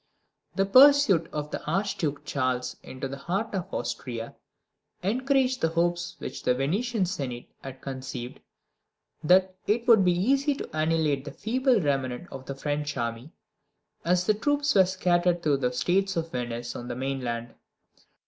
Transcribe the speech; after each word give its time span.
The 0.55 0.65
pursuit 0.65 1.29
of 1.31 1.51
the 1.51 1.63
Archduke 1.67 2.25
Charles 2.25 2.75
into 2.81 3.07
the 3.07 3.19
heart 3.19 3.53
of 3.53 3.71
Austria 3.71 4.33
encouraged 5.03 5.61
the 5.61 5.67
hopes 5.67 6.15
which 6.17 6.41
the 6.41 6.55
Venetian 6.55 7.05
Senate 7.05 7.45
had 7.63 7.81
conceived, 7.81 8.39
that 9.23 9.53
it 9.67 9.87
would 9.87 10.03
be 10.03 10.19
easy 10.19 10.55
to 10.55 10.67
annihilate 10.75 11.23
the 11.25 11.31
feeble 11.31 11.79
remnant 11.79 12.31
of 12.31 12.47
the 12.47 12.55
French 12.55 12.97
army, 12.97 13.29
as 14.03 14.25
the 14.25 14.33
troops 14.33 14.73
were 14.73 14.85
scattered 14.85 15.43
through 15.43 15.57
the 15.57 15.71
States 15.71 16.15
of 16.15 16.31
Venice 16.31 16.75
on 16.75 16.87
the 16.87 16.95
mainland. 16.95 17.53